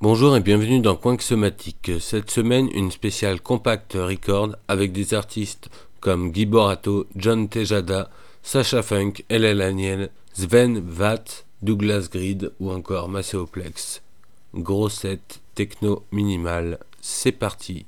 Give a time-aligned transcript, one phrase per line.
[0.00, 1.90] Bonjour et bienvenue dans Somatique.
[1.98, 5.68] Cette semaine, une spéciale compact record avec des artistes
[5.98, 8.08] comme Guy Borato, John Tejada,
[8.42, 14.00] Sacha Funk, LL Aniel, Sven Vatt, Douglas Grid ou encore Macéoplex.
[14.54, 17.86] Gros set, techno minimal, c'est parti.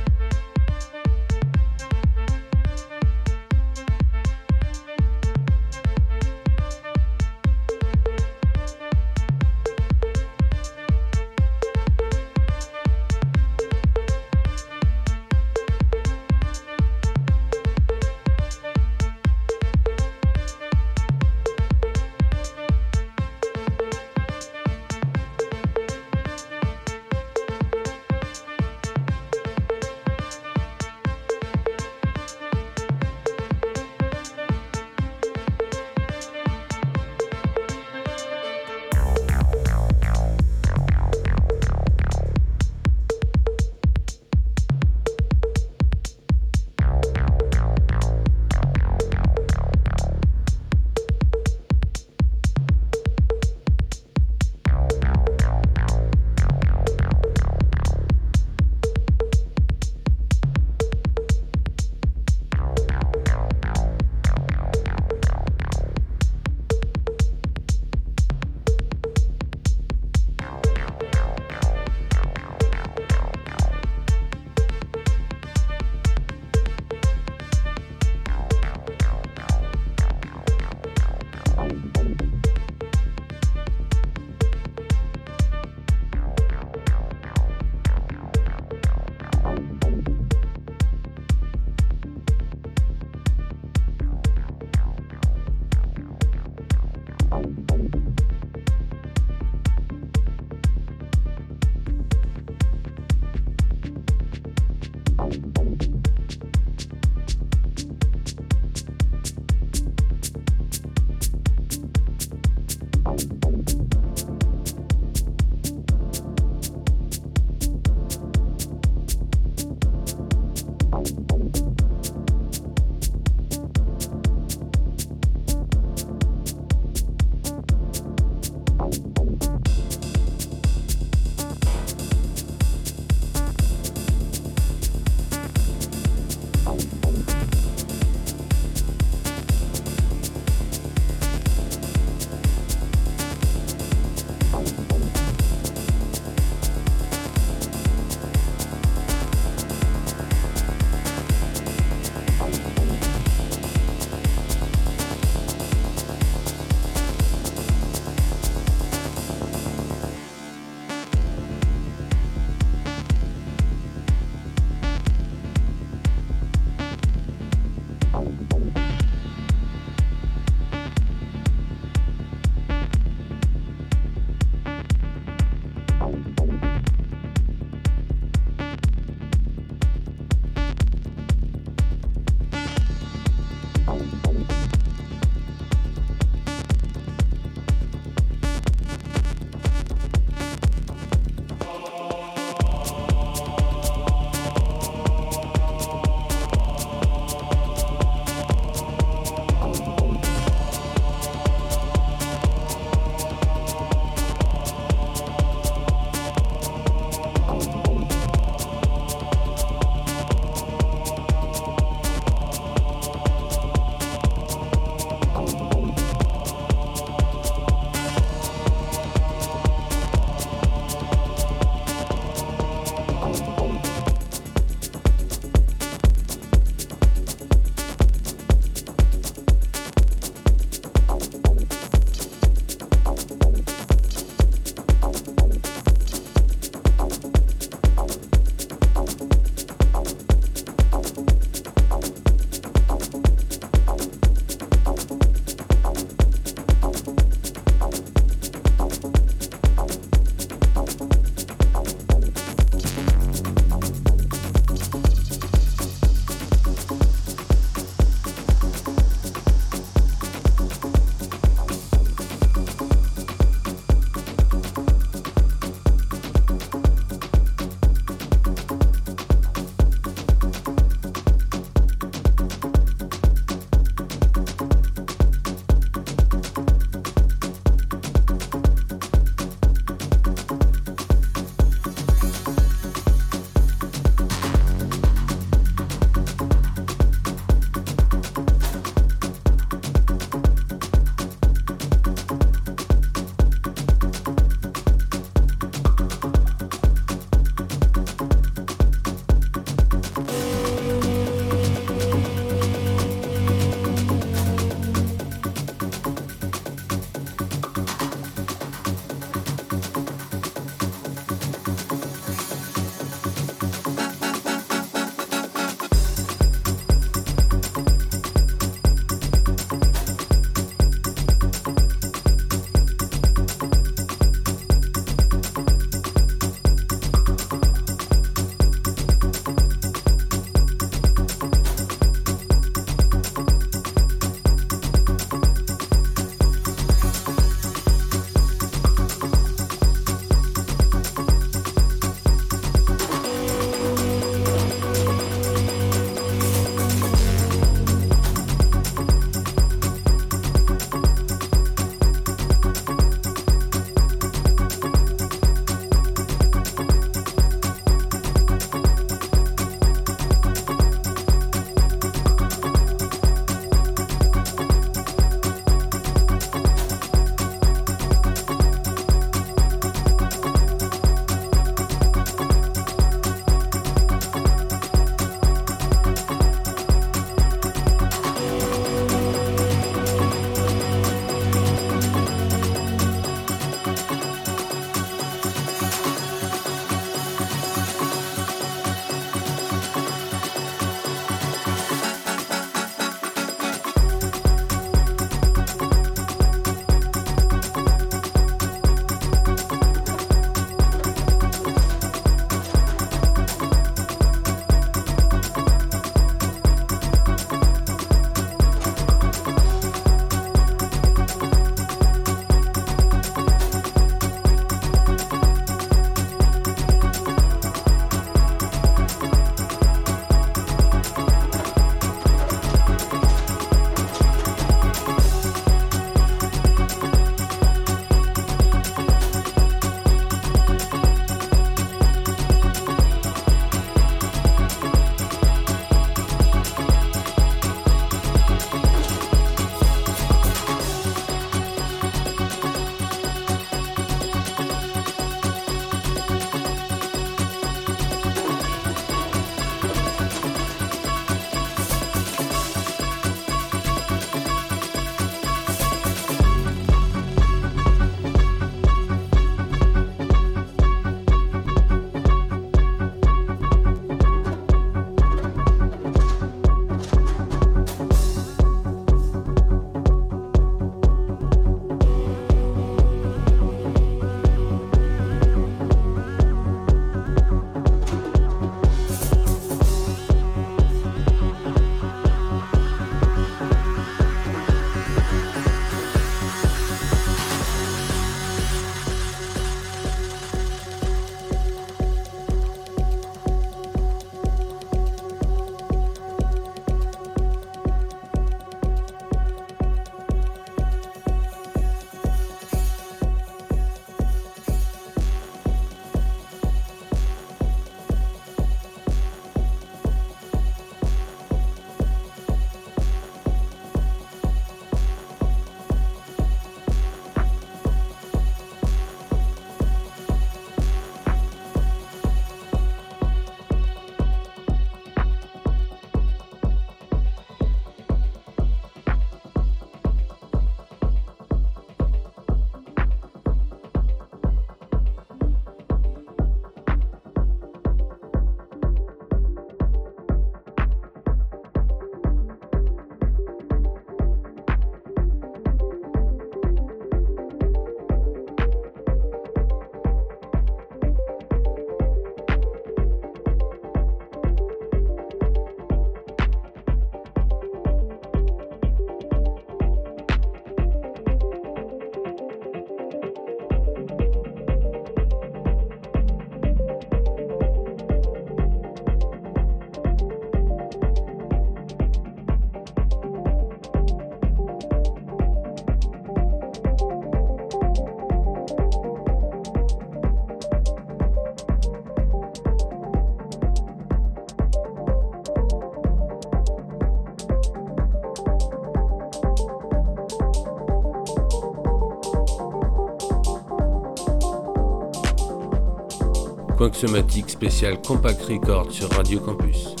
[597.47, 600.00] Spécial Compact Record sur Radio Campus.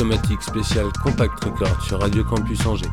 [0.00, 2.88] Somatique spécial Compact Record sur Radio Campus Angers.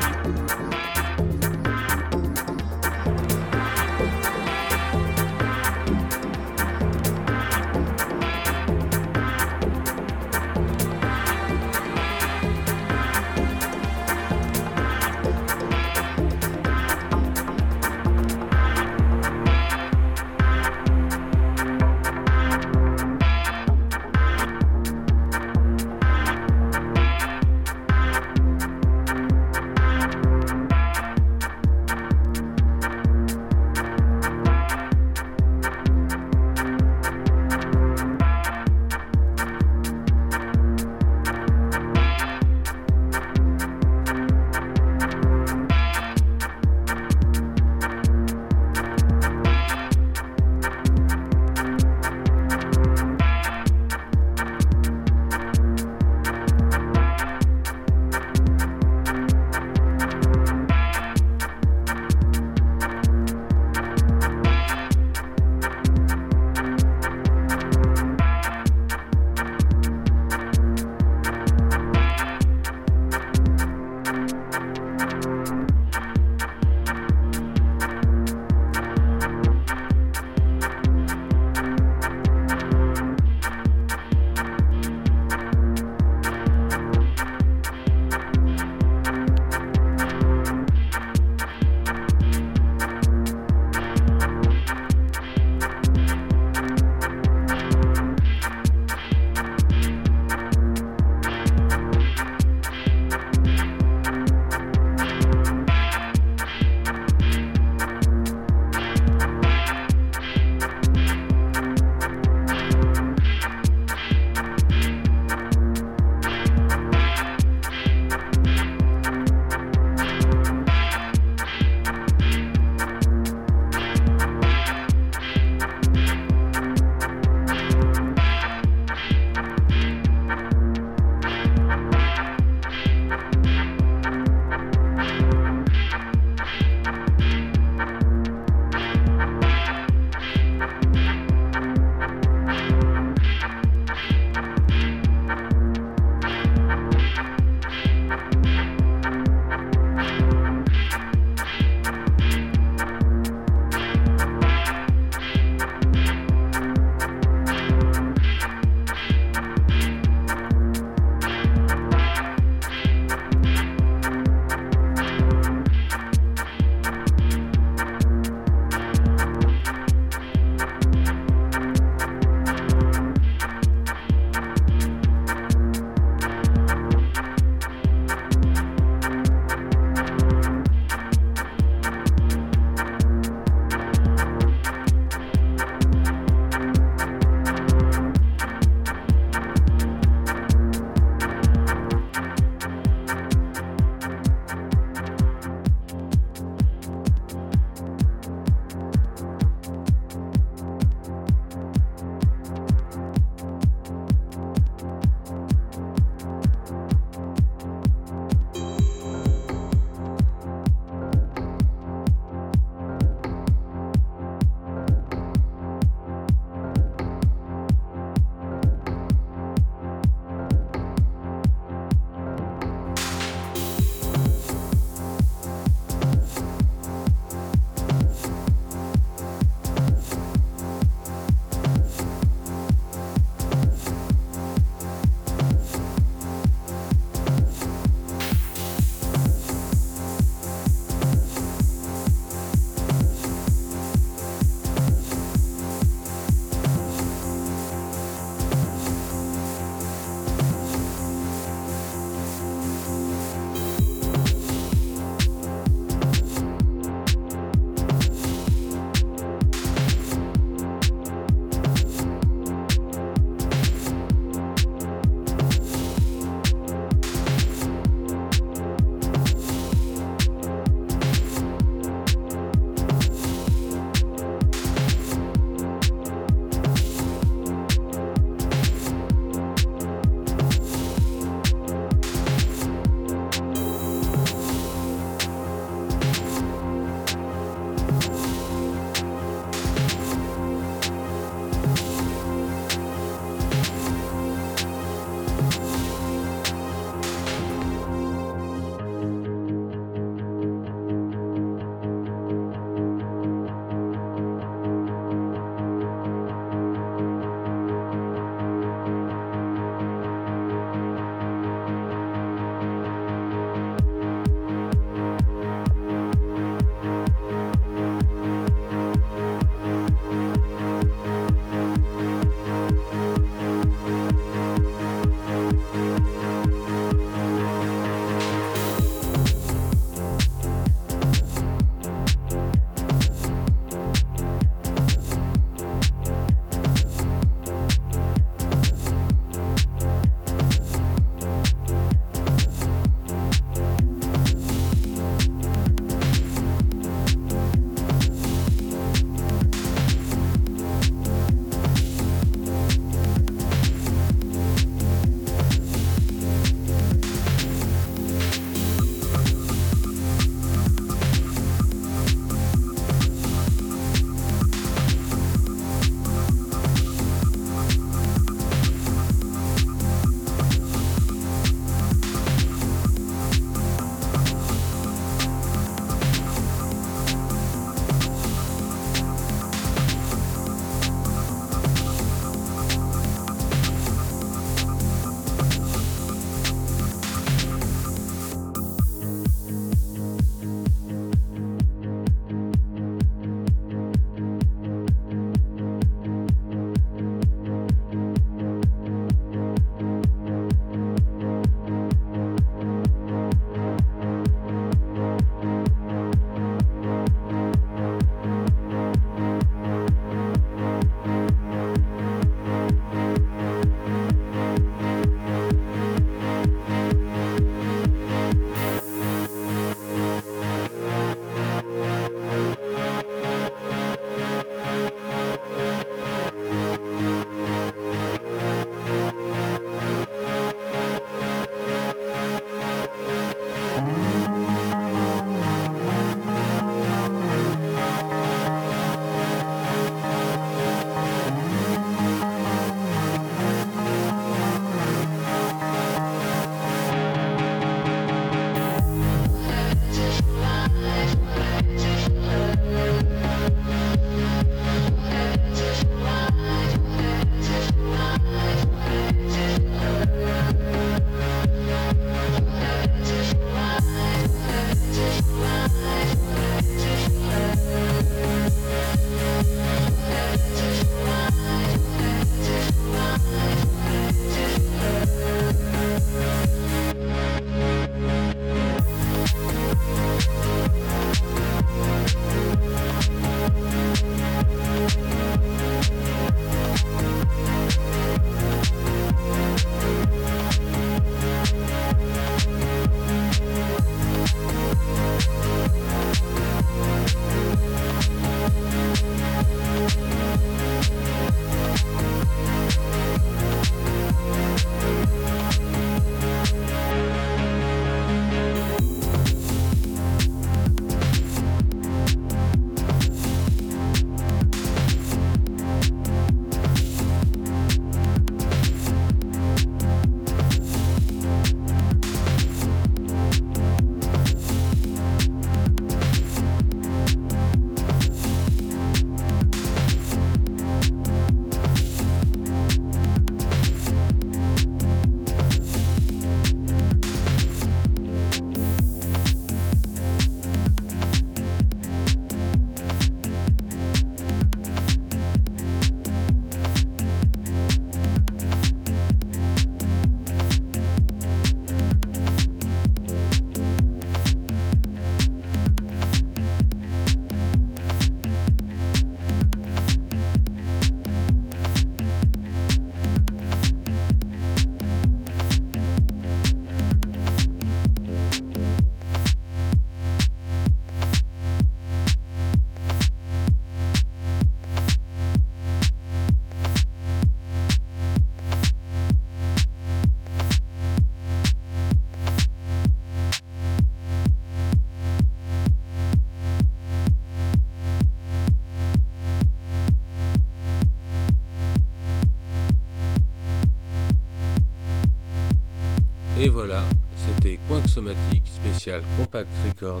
[597.68, 600.00] Somatique spécial Compact Record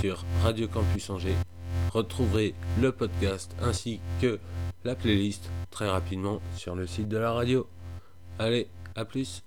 [0.00, 1.34] sur Radio Campus Angers.
[1.92, 4.38] Retrouverez le podcast ainsi que
[4.84, 7.66] la playlist très rapidement sur le site de la radio.
[8.38, 9.42] Allez, à plus